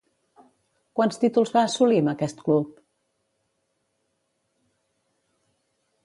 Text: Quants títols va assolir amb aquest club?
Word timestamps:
Quants 0.99 1.19
títols 1.23 1.51
va 1.57 1.61
assolir 1.65 1.99
amb 2.03 2.11
aquest 2.13 2.41
club? 2.47 2.71